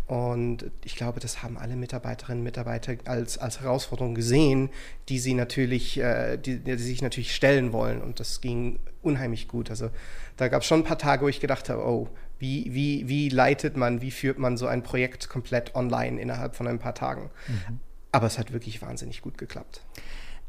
Und 0.08 0.70
ich 0.84 0.96
glaube, 0.96 1.20
das 1.20 1.42
haben 1.42 1.58
alle 1.58 1.76
Mitarbeiterinnen 1.76 2.40
und 2.40 2.44
Mitarbeiter 2.44 2.94
als, 3.06 3.40
als 3.40 3.62
Herausforderung 3.62 4.14
gesehen, 4.14 4.70
die 5.10 5.18
sie 5.18 5.34
natürlich, 5.34 6.00
äh, 6.00 6.38
die, 6.38 6.60
die 6.60 6.78
sich 6.78 7.02
natürlich 7.02 7.34
stellen 7.34 7.74
wollen. 7.74 8.02
Und 8.02 8.20
das 8.20 8.42
ging 8.42 8.80
unheimlich 9.02 9.48
gut. 9.48 9.72
Also 9.72 9.90
da 10.38 10.48
gab 10.48 10.62
es 10.62 10.68
schon 10.68 10.82
ein 10.82 10.84
paar 10.84 11.00
Tage, 11.00 11.24
wo 11.24 11.28
ich 11.28 11.40
gedacht 11.40 11.70
habe, 11.70 11.84
oh, 11.84 12.08
wie, 12.40 12.74
wie, 12.74 13.08
wie 13.08 13.30
leitet 13.30 13.78
man, 13.78 14.02
wie 14.02 14.12
führt 14.12 14.40
man 14.40 14.58
so 14.58 14.68
ein 14.68 14.84
Projekt 14.84 15.30
komplett 15.30 15.76
online 15.76 16.20
innerhalb 16.20 16.56
von 16.56 16.68
ein 16.68 16.80
paar 16.80 16.96
Tagen? 16.96 17.30
Mhm. 17.48 17.80
Aber 18.12 18.28
es 18.28 18.38
hat 18.38 18.54
wirklich 18.54 18.82
wahnsinnig 18.82 19.22
gut 19.22 19.38
geklappt. 19.38 19.82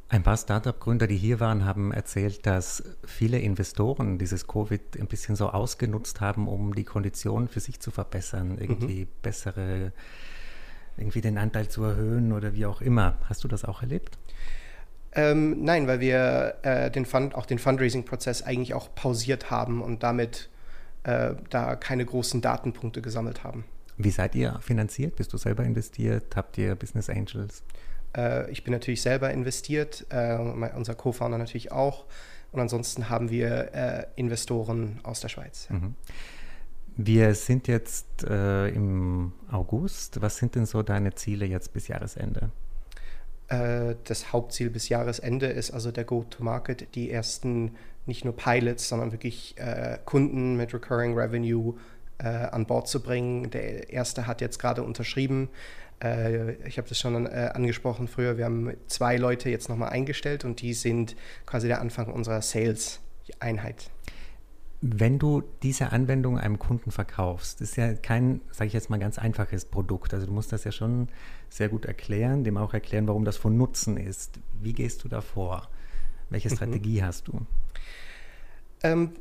Ein 0.09 0.23
paar 0.23 0.37
Startup-Gründer, 0.37 1.09
die 1.09 1.17
hier 1.17 1.41
waren, 1.41 1.65
haben 1.65 1.93
erzählt, 1.93 2.47
dass 2.47 2.85
viele 3.05 3.41
Investoren 3.41 4.19
dieses 4.19 4.47
Covid 4.47 4.81
ein 5.01 5.09
bisschen 5.09 5.35
so 5.35 5.51
ausgenutzt 5.51 6.21
haben, 6.21 6.47
um 6.47 6.77
die 6.77 6.85
Konditionen 6.85 7.49
für 7.49 7.59
sich 7.59 7.81
zu 7.81 7.91
verbessern, 7.91 8.57
irgendwie 8.61 9.07
mhm. 9.07 9.09
bessere, 9.23 9.93
irgendwie 10.97 11.23
den 11.23 11.39
Anteil 11.39 11.69
zu 11.69 11.83
erhöhen 11.83 12.33
oder 12.33 12.55
wie 12.55 12.67
auch 12.67 12.81
immer. 12.81 13.17
Hast 13.29 13.43
du 13.43 13.49
das 13.49 13.65
auch 13.65 13.83
erlebt? 13.83 14.17
Ähm, 15.13 15.65
nein, 15.65 15.89
weil 15.89 15.99
wir 15.99 16.57
äh, 16.63 16.91
den 16.91 17.05
Fund, 17.05 17.35
auch 17.35 17.47
den 17.47 17.59
Fundraising-Prozess 17.59 18.43
eigentlich 18.43 18.75
auch 18.75 18.95
pausiert 18.95 19.51
haben 19.51 19.83
und 19.83 20.05
damit 20.05 20.51
äh, 21.07 21.35
da 21.51 21.77
keine 21.77 22.05
großen 22.05 22.41
Datenpunkte 22.41 23.01
gesammelt 23.01 23.45
haben. 23.45 23.65
Wie 23.97 24.11
seid 24.11 24.35
ihr 24.35 24.59
finanziert? 24.61 25.17
Bist 25.17 25.33
du 25.33 25.39
selber 25.39 25.65
investiert? 25.65 26.35
Habt 26.35 26.59
ihr 26.59 26.75
Business 26.75 27.09
Angels? 27.09 27.63
Äh, 28.17 28.51
ich 28.51 28.65
bin 28.65 28.73
natürlich 28.73 29.03
selber 29.03 29.31
investiert, 29.31 30.05
äh, 30.11 30.35
unser 30.37 30.95
Co-Founder 30.95 31.39
natürlich 31.39 31.71
auch. 31.71 32.05
Und 32.51 32.61
ansonsten 32.61 33.09
haben 33.09 33.31
wir 33.31 33.75
äh, 33.75 34.07
Investoren 34.17 35.01
aus 35.05 35.21
der 35.21 35.29
Schweiz. 35.29 35.69
Mhm. 35.71 35.95
Wir 36.97 37.35
sind 37.35 37.69
jetzt 37.69 38.25
äh, 38.25 38.69
im 38.69 39.33
August. 39.51 40.21
Was 40.23 40.39
sind 40.39 40.55
denn 40.55 40.67
so 40.67 40.83
deine 40.83 41.15
Ziele 41.15 41.47
jetzt 41.47 41.73
bis 41.73 41.89
Jahresende? 41.89 42.51
Äh, 43.49 43.95
das 44.05 44.33
Hauptziel 44.33 44.71
bis 44.71 44.89
Jahresende 44.89 45.47
ist 45.47 45.71
also 45.71 45.93
der 45.93 46.05
Go-to-Market, 46.05 46.95
die 46.95 47.11
ersten 47.11 47.77
nicht 48.07 48.25
nur 48.25 48.37
Pilots, 48.37 48.89
sondern 48.89 49.13
wirklich 49.13 49.55
äh, 49.59 49.99
Kunden 50.05 50.57
mit 50.57 50.73
Recurring 50.73 51.19
Revenue 51.19 51.75
äh, 52.19 52.27
an 52.27 52.67
Bord 52.67 52.89
zu 52.89 53.03
bringen. 53.03 53.51
Der 53.51 53.91
erste 53.91 54.27
hat 54.27 54.41
jetzt 54.41 54.59
gerade 54.59 54.83
unterschrieben. 54.83 55.49
Äh, 56.03 56.53
ich 56.67 56.79
habe 56.79 56.89
das 56.89 56.99
schon 56.99 57.27
äh, 57.27 57.51
angesprochen 57.55 58.09
früher. 58.09 58.37
Wir 58.37 58.45
haben 58.45 58.73
zwei 58.87 59.17
Leute 59.17 59.51
jetzt 59.51 59.69
nochmal 59.69 59.91
eingestellt 59.91 60.45
und 60.45 60.61
die 60.61 60.75
sind 60.75 61.17
quasi 61.47 61.69
der 61.69 61.81
Anfang 61.81 62.13
unserer 62.13 62.43
Sales-Einheit. 62.43 63.91
Wenn 64.83 65.19
du 65.19 65.43
diese 65.63 65.91
Anwendung 65.93 66.39
einem 66.39 66.59
Kunden 66.59 66.91
verkaufst, 66.91 67.63
ist 67.63 67.77
ja 67.77 67.95
kein, 67.95 68.43
sage 68.53 68.69
ich 68.69 68.75
jetzt 68.75 68.91
mal, 68.91 68.99
ganz 68.99 69.19
einfaches 69.19 69.65
Produkt. 69.65 70.13
Also 70.13 70.27
du 70.27 70.33
musst 70.33 70.53
das 70.53 70.65
ja 70.65 70.71
schon 70.71 71.09
sehr 71.49 71.71
gut 71.71 71.87
erklären, 71.87 72.45
dem 72.45 72.59
auch 72.59 72.75
erklären, 72.75 73.09
warum 73.09 73.25
das 73.25 73.39
von 73.39 73.57
Nutzen 73.57 73.97
ist. 73.97 74.39
Wie 74.61 74.75
gehst 74.75 75.03
du 75.03 75.09
da 75.09 75.23
vor? 75.23 75.69
Welche 76.31 76.49
mhm. 76.49 76.57
Strategie 76.57 77.01
mhm. 77.01 77.05
hast 77.05 77.29
du? 77.29 77.41
Ähm, 78.83 79.13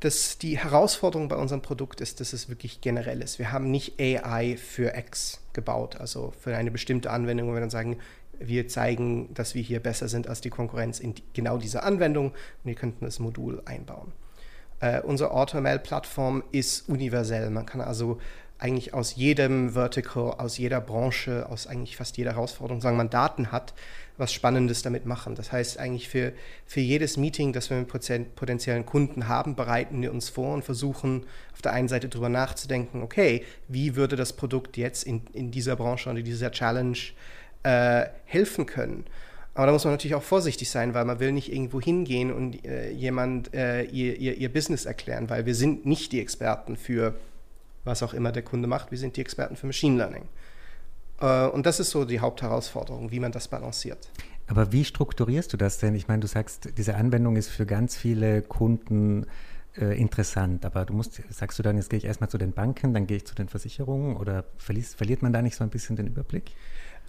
das, 0.00 0.36
die 0.38 0.58
Herausforderung 0.58 1.28
bei 1.28 1.36
unserem 1.36 1.62
Produkt 1.62 2.00
ist, 2.00 2.20
dass 2.20 2.32
es 2.32 2.48
wirklich 2.48 2.80
generell 2.80 3.22
ist. 3.22 3.38
Wir 3.38 3.52
haben 3.52 3.70
nicht 3.70 3.98
AI 3.98 4.56
für 4.56 4.94
X 4.96 5.40
gebaut, 5.54 5.96
also 5.96 6.32
für 6.38 6.54
eine 6.54 6.70
bestimmte 6.70 7.10
Anwendung, 7.10 7.48
wo 7.48 7.54
wir 7.54 7.60
dann 7.60 7.70
sagen, 7.70 7.98
wir 8.38 8.68
zeigen, 8.68 9.32
dass 9.32 9.54
wir 9.54 9.62
hier 9.62 9.80
besser 9.80 10.08
sind 10.08 10.28
als 10.28 10.40
die 10.40 10.50
Konkurrenz 10.50 11.00
in 11.00 11.14
genau 11.32 11.56
dieser 11.56 11.84
Anwendung 11.84 12.32
und 12.62 12.70
ihr 12.70 12.74
könnten 12.74 13.04
das 13.04 13.18
Modul 13.18 13.62
einbauen. 13.64 14.12
Äh, 14.80 15.00
unsere 15.00 15.30
AutoML-Plattform 15.30 16.42
ist 16.52 16.88
universell. 16.88 17.48
Man 17.50 17.64
kann 17.64 17.80
also 17.80 18.20
eigentlich 18.58 18.94
aus 18.94 19.16
jedem 19.16 19.70
Vertical, 19.74 20.34
aus 20.38 20.58
jeder 20.58 20.80
Branche, 20.80 21.46
aus 21.48 21.66
eigentlich 21.66 21.96
fast 21.96 22.16
jeder 22.16 22.32
Herausforderung, 22.32 22.80
sagen 22.80 22.96
man 22.96 23.10
Daten 23.10 23.52
hat, 23.52 23.74
was 24.16 24.32
Spannendes 24.32 24.82
damit 24.82 25.06
machen. 25.06 25.34
Das 25.34 25.50
heißt, 25.50 25.78
eigentlich 25.78 26.08
für, 26.08 26.32
für 26.66 26.80
jedes 26.80 27.16
Meeting, 27.16 27.52
das 27.52 27.68
wir 27.70 27.76
mit 27.76 27.88
potenziellen 27.88 28.86
Kunden 28.86 29.26
haben, 29.26 29.56
bereiten 29.56 30.00
wir 30.00 30.12
uns 30.12 30.28
vor 30.28 30.54
und 30.54 30.64
versuchen 30.64 31.26
auf 31.52 31.62
der 31.62 31.72
einen 31.72 31.88
Seite 31.88 32.08
darüber 32.08 32.28
nachzudenken, 32.28 33.02
okay, 33.02 33.44
wie 33.68 33.96
würde 33.96 34.16
das 34.16 34.32
Produkt 34.32 34.76
jetzt 34.76 35.02
in, 35.02 35.22
in 35.32 35.50
dieser 35.50 35.74
Branche 35.76 36.08
und 36.08 36.16
in 36.16 36.24
dieser 36.24 36.52
Challenge 36.52 36.98
äh, 37.64 38.06
helfen 38.24 38.66
können. 38.66 39.04
Aber 39.54 39.66
da 39.66 39.72
muss 39.72 39.84
man 39.84 39.94
natürlich 39.94 40.16
auch 40.16 40.22
vorsichtig 40.22 40.68
sein, 40.68 40.94
weil 40.94 41.04
man 41.04 41.20
will 41.20 41.32
nicht 41.32 41.52
irgendwo 41.52 41.80
hingehen 41.80 42.32
und 42.32 42.64
äh, 42.64 42.90
jemand 42.90 43.54
äh, 43.54 43.82
ihr, 43.84 44.16
ihr, 44.16 44.36
ihr 44.36 44.52
Business 44.52 44.84
erklären, 44.84 45.30
weil 45.30 45.46
wir 45.46 45.54
sind 45.54 45.86
nicht 45.86 46.12
die 46.12 46.20
Experten 46.20 46.76
für 46.76 47.14
was 47.84 48.02
auch 48.02 48.14
immer 48.14 48.32
der 48.32 48.42
Kunde 48.42 48.66
macht, 48.66 48.90
wir 48.90 48.98
sind 48.98 49.16
die 49.16 49.20
Experten 49.20 49.56
für 49.56 49.66
Machine 49.66 49.96
Learning. 49.96 50.28
Äh, 51.20 51.46
und 51.46 51.66
das 51.66 51.80
ist 51.80 51.90
so 51.90 52.04
die 52.04 52.20
Hauptherausforderung, 52.20 53.10
wie 53.10 53.20
man 53.20 53.32
das 53.32 53.48
balanciert. 53.48 54.08
Aber 54.46 54.72
wie 54.72 54.84
strukturierst 54.84 55.52
du 55.52 55.56
das 55.56 55.78
denn? 55.78 55.94
Ich 55.94 56.08
meine, 56.08 56.20
du 56.20 56.26
sagst, 56.26 56.76
diese 56.76 56.96
Anwendung 56.96 57.36
ist 57.36 57.48
für 57.48 57.64
ganz 57.64 57.96
viele 57.96 58.42
Kunden 58.42 59.26
äh, 59.76 59.98
interessant, 59.98 60.64
aber 60.66 60.84
du 60.84 60.92
musst, 60.92 61.20
sagst 61.30 61.58
du 61.58 61.62
dann, 61.62 61.76
jetzt 61.76 61.88
gehe 61.90 61.96
ich 61.96 62.04
erstmal 62.04 62.28
zu 62.28 62.38
den 62.38 62.52
Banken, 62.52 62.92
dann 62.92 63.06
gehe 63.06 63.16
ich 63.16 63.26
zu 63.26 63.34
den 63.34 63.48
Versicherungen 63.48 64.16
oder 64.16 64.44
verliert, 64.58 64.86
verliert 64.86 65.22
man 65.22 65.32
da 65.32 65.40
nicht 65.40 65.56
so 65.56 65.64
ein 65.64 65.70
bisschen 65.70 65.96
den 65.96 66.06
Überblick? 66.06 66.52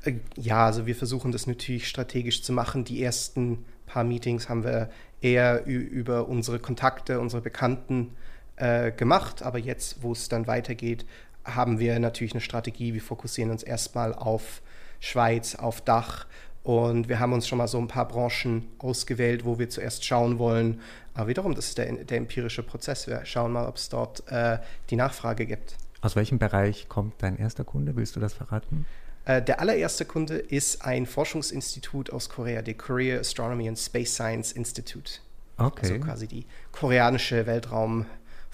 Äh, 0.03 0.13
ja, 0.37 0.65
also 0.65 0.85
wir 0.85 0.95
versuchen 0.95 1.31
das 1.31 1.45
natürlich 1.45 1.87
strategisch 1.87 2.41
zu 2.41 2.53
machen. 2.53 2.85
Die 2.85 3.03
ersten 3.03 3.65
paar 3.85 4.03
Meetings 4.03 4.49
haben 4.49 4.63
wir 4.63 4.89
eher 5.21 5.65
über 5.65 6.27
unsere 6.27 6.59
Kontakte, 6.59 7.19
unsere 7.19 7.41
Bekannten 7.41 8.11
äh, 8.57 8.91
gemacht, 8.91 9.43
aber 9.43 9.59
jetzt, 9.59 10.01
wo 10.01 10.11
es 10.11 10.29
dann 10.29 10.47
weitergeht, 10.47 11.05
haben 11.43 11.79
wir 11.79 11.99
natürlich 11.99 12.33
eine 12.33 12.41
Strategie. 12.41 12.93
Wir 12.93 13.01
fokussieren 13.01 13.51
uns 13.51 13.63
erstmal 13.63 14.13
auf 14.13 14.61
Schweiz, 14.99 15.55
auf 15.55 15.81
Dach 15.81 16.25
und 16.63 17.09
wir 17.09 17.19
haben 17.19 17.33
uns 17.33 17.47
schon 17.47 17.59
mal 17.59 17.67
so 17.67 17.77
ein 17.77 17.87
paar 17.87 18.07
Branchen 18.07 18.67
ausgewählt, 18.79 19.45
wo 19.45 19.59
wir 19.59 19.69
zuerst 19.69 20.03
schauen 20.03 20.39
wollen. 20.39 20.81
Aber 21.13 21.27
wiederum, 21.27 21.53
das 21.53 21.67
ist 21.67 21.77
der, 21.77 21.91
der 21.93 22.17
empirische 22.17 22.63
Prozess. 22.63 23.07
Wir 23.07 23.23
schauen 23.25 23.51
mal, 23.51 23.67
ob 23.67 23.75
es 23.75 23.89
dort 23.89 24.27
äh, 24.31 24.57
die 24.89 24.95
Nachfrage 24.95 25.45
gibt. 25.45 25.77
Aus 26.01 26.15
welchem 26.15 26.39
Bereich 26.39 26.89
kommt 26.89 27.21
dein 27.21 27.37
erster 27.37 27.63
Kunde? 27.63 27.95
Willst 27.95 28.15
du 28.15 28.19
das 28.19 28.33
verraten? 28.33 28.85
Äh, 29.25 29.41
der 29.41 29.59
allererste 29.59 30.05
Kunde 30.05 30.37
ist 30.37 30.83
ein 30.83 31.05
Forschungsinstitut 31.05 32.11
aus 32.11 32.29
Korea, 32.29 32.61
die 32.61 32.73
Korea 32.73 33.19
Astronomy 33.19 33.67
and 33.67 33.77
Space 33.77 34.13
Science 34.13 34.51
Institute. 34.51 35.19
Okay. 35.57 35.93
Also 35.93 35.99
quasi 35.99 36.27
die 36.27 36.45
koreanische 36.71 37.45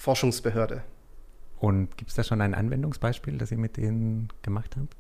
Weltraumforschungsbehörde. 0.02 0.84
Und 1.60 1.96
gibt 1.98 2.10
es 2.10 2.16
da 2.16 2.24
schon 2.24 2.42
ein 2.42 2.56
Anwendungsbeispiel, 2.56 3.38
das 3.38 3.52
ihr 3.52 3.58
mit 3.58 3.78
denen 3.78 4.30
gemacht 4.42 4.76
habt? 4.76 4.96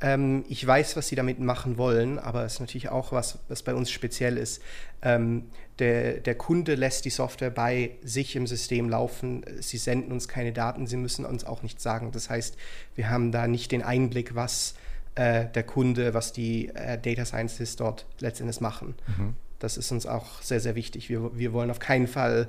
Ähm, 0.00 0.44
ich 0.48 0.64
weiß, 0.64 0.96
was 0.96 1.08
sie 1.08 1.16
damit 1.16 1.40
machen 1.40 1.76
wollen, 1.76 2.20
aber 2.20 2.44
es 2.44 2.54
ist 2.54 2.60
natürlich 2.60 2.88
auch 2.88 3.10
was, 3.10 3.40
was 3.48 3.64
bei 3.64 3.74
uns 3.74 3.90
speziell 3.90 4.36
ist. 4.36 4.62
Ähm, 5.02 5.46
der, 5.80 6.20
der 6.20 6.36
Kunde 6.36 6.76
lässt 6.76 7.04
die 7.04 7.10
Software 7.10 7.50
bei 7.50 7.96
sich 8.04 8.36
im 8.36 8.46
System 8.46 8.88
laufen. 8.88 9.44
Sie 9.58 9.76
senden 9.76 10.12
uns 10.12 10.28
keine 10.28 10.52
Daten, 10.52 10.86
sie 10.86 10.96
müssen 10.96 11.24
uns 11.24 11.44
auch 11.44 11.64
nichts 11.64 11.82
sagen. 11.82 12.12
Das 12.12 12.30
heißt, 12.30 12.56
wir 12.94 13.10
haben 13.10 13.32
da 13.32 13.48
nicht 13.48 13.72
den 13.72 13.82
Einblick, 13.82 14.36
was 14.36 14.74
äh, 15.16 15.46
der 15.46 15.64
Kunde, 15.64 16.14
was 16.14 16.32
die 16.32 16.68
äh, 16.68 16.96
Data 16.96 17.24
Scientists 17.24 17.74
dort 17.74 18.06
letztendlich 18.20 18.60
machen. 18.60 18.94
Mhm. 19.08 19.34
Das 19.58 19.76
ist 19.76 19.90
uns 19.90 20.06
auch 20.06 20.42
sehr, 20.42 20.60
sehr 20.60 20.76
wichtig. 20.76 21.08
Wir, 21.08 21.36
wir 21.36 21.52
wollen 21.52 21.72
auf 21.72 21.80
keinen 21.80 22.06
Fall 22.06 22.46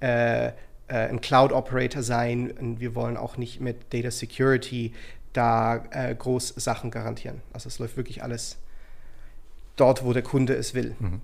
äh, 0.00 0.52
äh, 0.88 1.08
ein 1.08 1.20
Cloud-Operator 1.20 2.02
sein 2.02 2.50
und 2.50 2.80
wir 2.80 2.94
wollen 2.94 3.16
auch 3.16 3.36
nicht 3.36 3.60
mit 3.60 3.92
Data 3.92 4.10
Security 4.10 4.92
da 5.32 5.84
äh, 5.90 6.14
groß 6.14 6.54
Sachen 6.56 6.90
garantieren. 6.90 7.42
Also 7.52 7.68
es 7.68 7.78
läuft 7.78 7.96
wirklich 7.96 8.22
alles 8.22 8.58
dort, 9.76 10.04
wo 10.04 10.12
der 10.12 10.22
Kunde 10.22 10.54
es 10.54 10.74
will. 10.74 10.96
Mhm. 10.98 11.20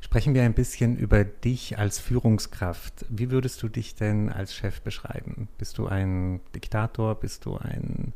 Sprechen 0.00 0.34
wir 0.34 0.42
ein 0.42 0.54
bisschen 0.54 0.96
über 0.96 1.24
dich 1.24 1.78
als 1.78 1.98
Führungskraft. 1.98 3.06
Wie 3.08 3.30
würdest 3.30 3.62
du 3.62 3.68
dich 3.68 3.94
denn 3.94 4.30
als 4.30 4.54
Chef 4.54 4.80
beschreiben? 4.80 5.48
Bist 5.58 5.78
du 5.78 5.86
ein 5.86 6.40
Diktator? 6.54 7.14
Bist 7.14 7.44
du 7.44 7.56
ein 7.56 8.12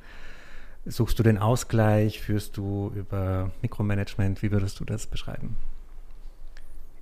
Suchst 0.88 1.18
du 1.18 1.24
den 1.24 1.36
Ausgleich? 1.36 2.20
Führst 2.20 2.56
du 2.56 2.92
über 2.94 3.50
Mikromanagement? 3.60 4.40
Wie 4.42 4.52
würdest 4.52 4.78
du 4.78 4.84
das 4.84 5.08
beschreiben? 5.08 5.56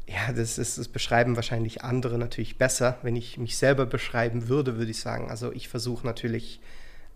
Ja, 0.07 0.33
das, 0.33 0.59
ist, 0.59 0.79
das 0.79 0.89
beschreiben 0.89 1.37
wahrscheinlich 1.37 1.83
andere 1.83 2.19
natürlich 2.19 2.59
besser. 2.59 2.99
Wenn 3.03 3.17
ich 3.17 3.39
mich 3.39 3.57
selber 3.57 3.87
beschreiben 3.87 4.49
würde, 4.49 4.77
würde 4.77 4.91
ich 4.91 5.01
sagen, 5.01 5.31
also 5.31 5.53
ich 5.53 5.69
versuche 5.69 6.07
natürlich 6.07 6.61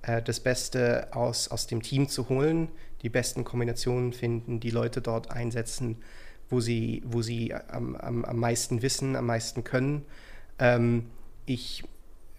äh, 0.02 0.22
das 0.22 0.40
Beste 0.40 1.08
aus, 1.12 1.48
aus 1.48 1.66
dem 1.66 1.82
Team 1.82 2.08
zu 2.08 2.28
holen, 2.28 2.68
die 3.02 3.10
besten 3.10 3.44
Kombinationen 3.44 4.12
finden, 4.12 4.60
die 4.60 4.70
Leute 4.70 5.02
dort 5.02 5.30
einsetzen, 5.30 5.96
wo 6.48 6.60
sie, 6.60 7.02
wo 7.04 7.20
sie 7.20 7.54
am, 7.54 7.94
am, 7.96 8.24
am 8.24 8.36
meisten 8.38 8.80
wissen, 8.80 9.16
am 9.16 9.26
meisten 9.26 9.64
können. 9.64 10.04
Ähm, 10.58 11.10
ich 11.44 11.84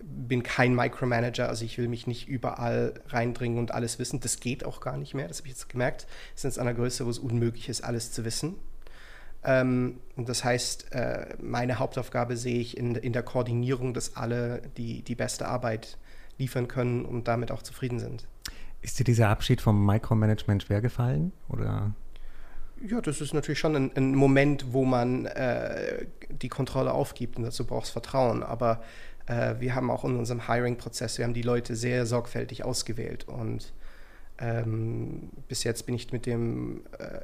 bin 0.01 0.44
kein 0.44 0.74
Micromanager, 0.74 1.50
also 1.50 1.65
ich 1.65 1.77
will 1.77 1.89
mich 1.89 2.08
nicht 2.08 2.27
überall 2.27 2.94
reindringen 3.08 3.60
und 3.60 3.72
alles 3.72 4.00
wissen. 4.00 4.20
Das 4.20 4.39
geht 4.39 4.65
auch 4.65 4.82
gar 4.82 4.98
nicht 4.98 5.13
mehr, 5.13 5.27
das 5.27 5.39
habe 5.39 5.48
ich 5.48 5.53
jetzt 5.53 5.70
gemerkt. 5.70 6.08
Wir 6.34 6.39
sind 6.39 6.50
jetzt 6.50 6.60
an 6.60 6.68
einer 6.68 6.77
Größe, 6.77 7.06
wo 7.06 7.10
es 7.10 7.20
unmöglich 7.20 7.70
ist, 7.70 7.82
alles 7.82 8.12
zu 8.12 8.25
wissen. 8.25 8.56
Ähm, 9.43 10.00
das 10.17 10.43
heißt, 10.43 10.91
äh, 10.91 11.36
meine 11.41 11.79
Hauptaufgabe 11.79 12.36
sehe 12.36 12.60
ich 12.60 12.77
in, 12.77 12.96
in 12.96 13.13
der 13.13 13.24
Koordinierung, 13.24 13.93
dass 13.93 14.15
alle 14.15 14.62
die, 14.77 15.01
die 15.01 15.15
beste 15.15 15.48
Arbeit 15.48 15.98
liefern 16.38 16.67
können 16.67 17.05
und 17.05 17.27
damit 17.27 17.51
auch 17.51 17.62
zufrieden 17.62 18.00
sind. 18.00 18.27
Ist 18.81 19.00
dir 19.00 19.03
dieser 19.03 19.29
Abschied 19.29 19.62
vom 19.62 19.86
Micromanagement 19.86 20.63
schwergefallen? 20.63 21.31
Oder? 21.50 21.93
Ja, 22.81 23.01
das 23.01 23.19
ist 23.19 23.34
natürlich 23.34 23.60
schon 23.60 23.75
ein, 23.75 23.91
ein 23.96 24.15
Moment, 24.15 24.74
wo 24.74 24.86
man 24.86 25.25
äh, 25.25 26.05
die 26.29 26.48
Kontrolle 26.48 26.93
aufgibt 26.93 27.38
und 27.38 27.43
dazu 27.43 27.65
braucht 27.65 27.86
es 27.86 27.89
Vertrauen. 27.91 28.41
Aber 28.41 28.81
äh, 29.25 29.55
wir 29.60 29.75
haben 29.75 29.91
auch 29.91 30.05
in 30.05 30.15
unserem 30.15 30.48
Hiring-Prozess, 30.48 31.17
wir 31.17 31.25
haben 31.25 31.34
die 31.34 31.41
Leute 31.41 31.75
sehr 31.75 32.05
sorgfältig 32.05 32.63
ausgewählt 32.63 33.27
und 33.27 33.74
ähm, 34.38 35.29
bis 35.50 35.65
jetzt 35.65 35.86
bin 35.86 35.96
ich 35.96 36.12
mit 36.13 36.25
dem 36.25 36.84
äh, 36.98 37.19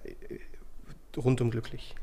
rundum 1.17 1.51
glücklich. 1.51 1.95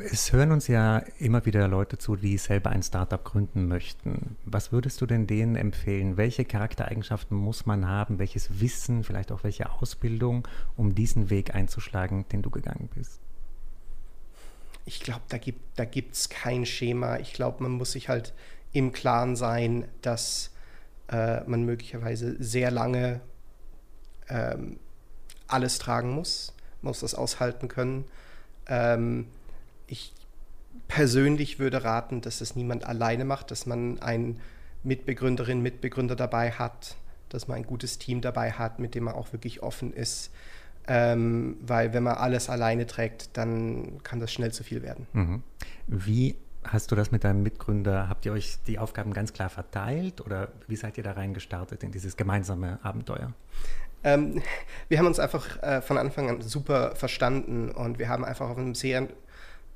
Es 0.00 0.32
hören 0.32 0.50
uns 0.50 0.66
ja 0.66 0.98
immer 1.18 1.46
wieder 1.46 1.68
Leute 1.68 1.98
zu, 1.98 2.16
die 2.16 2.36
selber 2.36 2.70
ein 2.70 2.82
Startup 2.82 3.22
gründen 3.22 3.68
möchten. 3.68 4.36
Was 4.44 4.72
würdest 4.72 5.00
du 5.00 5.06
denn 5.06 5.28
denen 5.28 5.54
empfehlen? 5.54 6.16
Welche 6.16 6.44
Charaktereigenschaften 6.44 7.36
muss 7.36 7.64
man 7.64 7.86
haben? 7.86 8.18
Welches 8.18 8.60
Wissen, 8.60 9.04
vielleicht 9.04 9.30
auch 9.30 9.44
welche 9.44 9.70
Ausbildung, 9.70 10.48
um 10.76 10.96
diesen 10.96 11.30
Weg 11.30 11.54
einzuschlagen, 11.54 12.26
den 12.32 12.42
du 12.42 12.50
gegangen 12.50 12.88
bist? 12.92 13.20
Ich 14.84 15.00
glaube, 15.00 15.22
da 15.28 15.38
gibt 15.38 16.14
es 16.14 16.28
da 16.28 16.34
kein 16.34 16.66
Schema. 16.66 17.18
Ich 17.18 17.32
glaube, 17.32 17.62
man 17.62 17.72
muss 17.72 17.92
sich 17.92 18.08
halt 18.08 18.34
im 18.72 18.90
Klaren 18.90 19.36
sein, 19.36 19.86
dass 20.02 20.50
äh, 21.08 21.44
man 21.44 21.64
möglicherweise 21.64 22.42
sehr 22.42 22.72
lange 22.72 23.20
ähm, 24.28 24.80
alles 25.46 25.78
tragen 25.78 26.10
muss, 26.10 26.52
muss 26.84 27.00
das 27.00 27.14
aushalten 27.14 27.68
können. 27.68 28.04
Ähm, 28.68 29.26
ich 29.86 30.12
persönlich 30.88 31.58
würde 31.58 31.84
raten, 31.84 32.20
dass 32.20 32.40
es 32.40 32.56
niemand 32.56 32.84
alleine 32.84 33.24
macht, 33.24 33.50
dass 33.50 33.66
man 33.66 34.00
einen 34.00 34.40
Mitbegründerin, 34.82 35.62
Mitbegründer 35.62 36.16
dabei 36.16 36.52
hat, 36.52 36.96
dass 37.28 37.48
man 37.48 37.58
ein 37.58 37.66
gutes 37.66 37.98
Team 37.98 38.20
dabei 38.20 38.52
hat, 38.52 38.78
mit 38.78 38.94
dem 38.94 39.04
man 39.04 39.14
auch 39.14 39.32
wirklich 39.32 39.62
offen 39.62 39.92
ist. 39.92 40.30
Ähm, 40.86 41.56
weil 41.62 41.94
wenn 41.94 42.02
man 42.02 42.16
alles 42.16 42.50
alleine 42.50 42.86
trägt, 42.86 43.36
dann 43.38 44.02
kann 44.02 44.20
das 44.20 44.30
schnell 44.32 44.52
zu 44.52 44.62
viel 44.62 44.82
werden. 44.82 45.06
Mhm. 45.14 45.42
Wie 45.86 46.36
hast 46.62 46.90
du 46.90 46.94
das 46.96 47.10
mit 47.10 47.24
deinem 47.24 47.42
Mitgründer, 47.42 48.08
habt 48.08 48.26
ihr 48.26 48.32
euch 48.32 48.58
die 48.66 48.78
Aufgaben 48.78 49.12
ganz 49.12 49.32
klar 49.32 49.48
verteilt 49.48 50.20
oder 50.20 50.48
wie 50.66 50.76
seid 50.76 50.98
ihr 50.98 51.04
da 51.04 51.12
reingestartet 51.12 51.82
in 51.82 51.92
dieses 51.92 52.16
gemeinsame 52.16 52.78
Abenteuer? 52.82 53.32
Ähm, 54.04 54.42
wir 54.88 54.98
haben 54.98 55.06
uns 55.06 55.18
einfach 55.18 55.62
äh, 55.62 55.82
von 55.82 55.98
Anfang 55.98 56.30
an 56.30 56.42
super 56.42 56.94
verstanden 56.94 57.70
und 57.70 57.98
wir 57.98 58.08
haben 58.08 58.24
einfach 58.24 58.48
auf 58.48 58.58
einem 58.58 58.74
sehr 58.74 59.08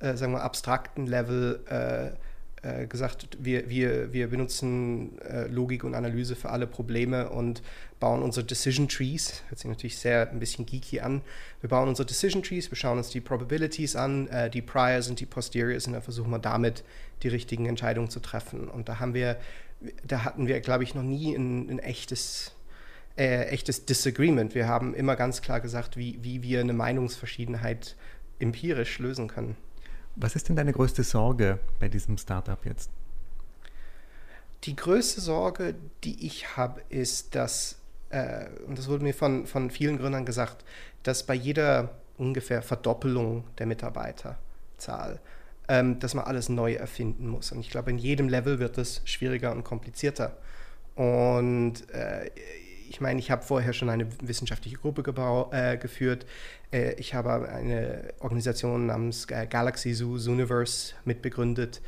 äh, 0.01 0.17
sagen 0.17 0.33
wir, 0.33 0.43
abstrakten 0.43 1.07
Level 1.07 1.61
äh, 1.69 2.11
äh, 2.63 2.87
gesagt, 2.87 3.29
wir, 3.41 3.69
wir, 3.69 4.13
wir 4.13 4.29
benutzen 4.29 5.19
äh, 5.21 5.47
Logik 5.47 5.85
und 5.85 5.95
Analyse 5.95 6.35
für 6.35 6.51
alle 6.51 6.67
Probleme 6.67 7.31
und 7.31 7.63
bauen 8.01 8.23
unsere 8.23 8.45
Decision 8.45 8.89
Trees. 8.89 9.43
Hört 9.49 9.61
sich 9.61 9.69
natürlich 9.69 9.99
sehr 9.99 10.31
ein 10.31 10.41
bisschen 10.41 10.67
geeky 10.67 11.01
an. 11.01 11.23
Wir 11.61 11.69
bauen 11.69 11.89
unsere 11.89 12.07
Decision 12.07 12.43
Trees, 12.43 12.71
wir 12.71 12.77
schauen 12.77 12.99
uns 12.99 13.11
die 13.11 13.21
Probabilities 13.21 13.97
an, 13.97 14.29
äh, 14.29 14.51
die 14.51 14.63
Priors 14.63 15.09
und 15.09 15.21
die 15.21 15.27
Posteriors 15.27 15.87
und 15.87 15.93
dann 15.93 16.03
versuchen 16.03 16.31
wir 16.31 16.39
damit 16.39 16.85
die 17.23 17.29
richtigen 17.29 17.67
Entscheidungen 17.67 18.11
zu 18.11 18.21
treffen. 18.21 18.69
Und 18.69 18.89
da 18.89 18.99
haben 18.99 19.15
wir, 19.15 19.37
da 20.05 20.25
hatten 20.25 20.47
wir, 20.47 20.61
glaube 20.61 20.85
ich, 20.85 20.95
noch 20.95 21.03
nie 21.03 21.35
ein, 21.35 21.69
ein 21.69 21.79
echtes 21.79 22.53
äh, 23.19 23.47
echtes 23.47 23.85
Disagreement. 23.85 24.55
Wir 24.55 24.69
haben 24.69 24.95
immer 24.95 25.17
ganz 25.17 25.43
klar 25.43 25.61
gesagt, 25.61 25.97
wie, 25.97 26.19
wie 26.23 26.43
wir 26.43 26.61
eine 26.61 26.73
Meinungsverschiedenheit 26.73 27.97
empirisch 28.39 29.01
lösen 29.01 29.27
können. 29.27 29.57
Was 30.15 30.37
ist 30.37 30.49
denn 30.49 30.57
deine 30.57 30.73
größte 30.73 31.03
Sorge 31.03 31.59
bei 31.81 31.89
diesem 31.89 32.17
Startup 32.17 32.65
jetzt? 32.65 32.91
Die 34.65 34.77
größte 34.77 35.21
Sorge, 35.21 35.75
die 36.05 36.27
ich 36.27 36.57
habe, 36.57 36.81
ist, 36.89 37.35
dass, 37.35 37.79
äh, 38.11 38.47
und 38.67 38.79
das 38.79 38.89
wurde 38.89 39.03
mir 39.03 39.15
von, 39.15 39.47
von 39.47 39.71
vielen 39.71 39.99
Gründern 39.99 40.25
gesagt, 40.25 40.65
dass 41.03 41.25
bei 41.25 41.35
jeder 41.35 41.91
ungefähr 42.19 42.63
Verdoppelung 42.63 43.45
der 43.59 43.67
Mitarbeiterzahl, 43.67 45.21
ähm, 45.69 45.99
dass 45.99 46.15
man 46.15 46.25
alles 46.25 46.49
neu 46.49 46.75
erfinden 46.75 47.29
muss. 47.29 47.51
Und 47.51 47.61
ich 47.61 47.71
glaube, 47.71 47.91
in 47.91 47.99
jedem 47.99 48.29
Level 48.29 48.61
wird 48.61 48.79
es 48.79 49.03
schwieriger 49.05 49.53
und 49.53 49.65
komplizierter. 49.65 50.37
Und 50.97 51.89
äh, 51.91 52.31
ich 52.89 53.01
meine, 53.01 53.21
ich 53.21 53.31
habe 53.31 53.43
vorher 53.43 53.73
schon 53.73 53.89
eine 53.89 54.07
wissenschaftliche 54.23 54.77
Gruppe 54.77 55.03
äh, 55.53 55.77
geführt. 55.77 56.27
Äh, 56.73 56.95
ich 56.95 57.15
habe 57.15 57.49
eine 57.49 58.15
Organisation 58.21 58.87
namens 58.87 59.27
äh, 59.31 59.47
Galaxy 59.47 59.95
Zoo 59.95 60.15
Universe 60.15 60.95
mitbegründet. 61.05 61.81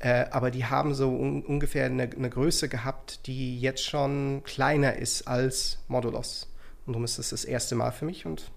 Äh, 0.00 0.26
aber 0.30 0.50
die 0.50 0.64
haben 0.64 0.94
so 0.94 1.10
un 1.10 1.42
ungefähr 1.44 1.86
eine, 1.86 2.04
eine, 2.04 2.30
Größe 2.30 2.68
gehabt, 2.68 3.26
die 3.26 3.60
jetzt 3.60 3.84
schon 3.84 4.42
kleiner 4.44 4.96
ist 4.96 5.28
als 5.28 5.78
Modulos. 5.88 6.48
Und 6.86 6.94
darum 6.94 7.04
ist 7.04 7.18
das 7.18 7.30
das 7.30 7.44
erste 7.44 7.74
Mal 7.74 7.92
für 7.92 8.06
mich 8.06 8.24
und 8.24 8.50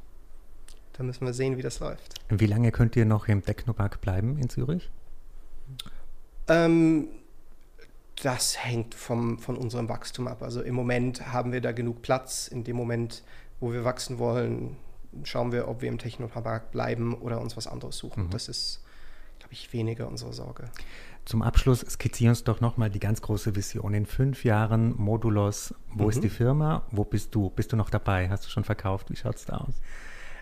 da 0.94 1.04
müssen 1.04 1.26
wir 1.26 1.34
sehen, 1.34 1.58
wie 1.58 1.62
das 1.62 1.80
läuft. 1.80 2.14
Wie 2.30 2.46
lange 2.46 2.72
könnt 2.72 2.96
ihr 2.96 3.06
noch 3.06 3.28
im 3.28 3.44
Technopark 3.44 4.00
bleiben 4.00 4.38
in 4.38 4.50
Zürich? 4.50 4.90
Ähm, 6.48 7.08
das 8.22 8.64
hängt 8.64 8.96
vom, 8.96 9.40
von 9.40 9.58
unserem 9.58 9.90
Wachstum 9.90 10.28
ab. 10.28 10.44
Also 10.44 10.62
im 10.62 10.76
Moment 10.76 11.34
haben 11.34 11.52
wir 11.52 11.62
da 11.62 11.72
genug 11.72 12.02
Platz. 12.02 12.48
In 12.48 12.64
dem 12.64 12.76
Moment, 12.76 13.24
wo 13.60 13.74
wir 13.74 13.84
wachsen 13.84 14.20
wollen, 14.20 14.78
schauen 15.24 15.52
wir, 15.52 15.68
ob 15.68 15.82
wir 15.82 15.90
im 15.90 15.98
Technopark 15.98 16.72
bleiben 16.72 17.14
oder 17.14 17.42
uns 17.42 17.58
was 17.58 17.68
anderes 17.68 17.98
suchen. 17.98 18.26
Mhm. 18.26 18.30
Das 18.30 18.48
ist, 18.48 18.84
glaube 19.40 19.54
ich, 19.54 19.74
weniger 19.74 20.08
unsere 20.08 20.34
Sorge. 20.34 20.70
Zum 21.26 21.42
Abschluss 21.42 21.80
skizzieren 21.80 22.32
uns 22.32 22.44
doch 22.44 22.60
nochmal 22.60 22.90
die 22.90 23.00
ganz 23.00 23.22
große 23.22 23.56
Vision. 23.56 23.94
In 23.94 24.06
fünf 24.06 24.44
Jahren 24.44 24.96
Modulos, 24.98 25.74
wo 25.94 26.04
mhm. 26.04 26.10
ist 26.10 26.24
die 26.24 26.30
Firma? 26.30 26.86
Wo 26.92 27.06
bist 27.06 27.34
du? 27.34 27.50
Bist 27.50 27.72
du 27.72 27.78
noch 27.78 27.90
dabei? 27.90 28.30
Hast 28.30 28.46
du 28.46 28.50
schon 28.50 28.64
verkauft? 28.64 29.10
Wie 29.10 29.16
schaut 29.16 29.36
es 29.36 29.46
da 29.46 29.58
aus? 29.58 29.76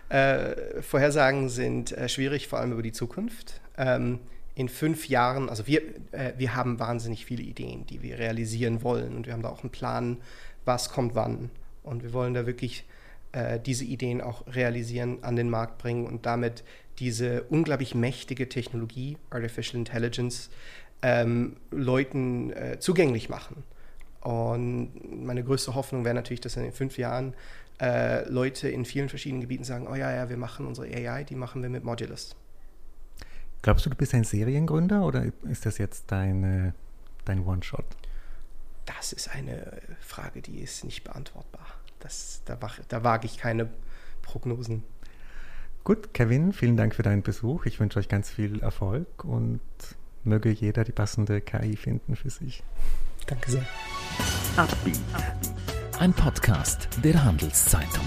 Äh, 0.08 0.82
Vorhersagen 0.82 1.48
sind 1.48 1.92
äh, 1.92 2.08
schwierig, 2.08 2.48
vor 2.48 2.58
allem 2.58 2.72
über 2.72 2.82
die 2.82 2.92
Zukunft. 2.92 3.60
Ähm, 3.78 4.18
in 4.54 4.68
fünf 4.68 5.08
Jahren, 5.08 5.48
also 5.48 5.66
wir, 5.66 5.82
äh, 6.12 6.32
wir 6.36 6.54
haben 6.54 6.78
wahnsinnig 6.78 7.24
viele 7.24 7.42
Ideen, 7.42 7.86
die 7.86 8.02
wir 8.02 8.18
realisieren 8.18 8.82
wollen 8.82 9.16
und 9.16 9.26
wir 9.26 9.32
haben 9.32 9.42
da 9.42 9.48
auch 9.48 9.62
einen 9.62 9.72
Plan, 9.72 10.18
was 10.64 10.90
kommt 10.90 11.14
wann. 11.14 11.50
Und 11.82 12.02
wir 12.02 12.12
wollen 12.12 12.34
da 12.34 12.46
wirklich 12.46 12.84
äh, 13.32 13.58
diese 13.58 13.84
Ideen 13.84 14.20
auch 14.20 14.46
realisieren, 14.46 15.18
an 15.22 15.36
den 15.36 15.50
Markt 15.50 15.78
bringen 15.78 16.06
und 16.06 16.26
damit 16.26 16.64
diese 16.98 17.44
unglaublich 17.44 17.94
mächtige 17.94 18.48
Technologie, 18.48 19.16
Artificial 19.30 19.78
Intelligence, 19.78 20.50
ähm, 21.02 21.56
Leuten 21.70 22.52
äh, 22.52 22.78
zugänglich 22.78 23.28
machen. 23.28 23.64
Und 24.20 25.24
meine 25.24 25.42
größte 25.42 25.74
Hoffnung 25.74 26.04
wäre 26.04 26.14
natürlich, 26.14 26.42
dass 26.42 26.56
in 26.56 26.62
den 26.62 26.72
fünf 26.72 26.96
Jahren 26.98 27.34
äh, 27.80 28.28
Leute 28.28 28.68
in 28.68 28.84
vielen 28.84 29.08
verschiedenen 29.08 29.40
Gebieten 29.40 29.64
sagen, 29.64 29.88
oh 29.90 29.96
ja, 29.96 30.14
ja, 30.14 30.28
wir 30.28 30.36
machen 30.36 30.66
unsere 30.66 30.86
AI, 30.86 31.24
die 31.24 31.34
machen 31.34 31.62
wir 31.62 31.70
mit 31.70 31.82
Modulus. 31.82 32.36
Glaubst 33.62 33.86
du, 33.86 33.90
du 33.90 33.96
bist 33.96 34.12
ein 34.14 34.24
Seriengründer 34.24 35.04
oder 35.06 35.24
ist 35.48 35.64
das 35.66 35.78
jetzt 35.78 36.10
deine, 36.10 36.74
dein 37.24 37.46
One-Shot? 37.46 37.84
Das 38.86 39.12
ist 39.12 39.30
eine 39.30 39.80
Frage, 40.00 40.42
die 40.42 40.60
ist 40.60 40.84
nicht 40.84 41.04
beantwortbar. 41.04 41.66
Das, 42.00 42.42
da, 42.44 42.58
da 42.88 43.04
wage 43.04 43.26
ich 43.26 43.38
keine 43.38 43.68
Prognosen. 44.22 44.82
Gut, 45.84 46.12
Kevin, 46.14 46.52
vielen 46.52 46.76
Dank 46.76 46.94
für 46.94 47.04
deinen 47.04 47.22
Besuch. 47.22 47.66
Ich 47.66 47.78
wünsche 47.78 47.98
euch 48.00 48.08
ganz 48.08 48.30
viel 48.30 48.60
Erfolg 48.60 49.24
und 49.24 49.60
möge 50.24 50.50
jeder 50.50 50.84
die 50.84 50.92
passende 50.92 51.40
KI 51.40 51.76
finden 51.76 52.16
für 52.16 52.30
sich. 52.30 52.62
Danke 53.26 53.50
sehr. 53.50 53.66
Ein 55.98 56.12
Podcast 56.12 56.88
der 57.02 57.22
Handelszeitung. 57.24 58.04